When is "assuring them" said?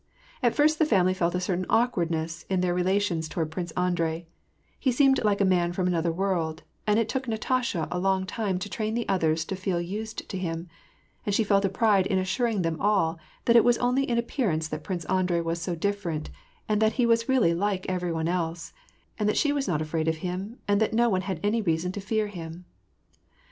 12.17-12.81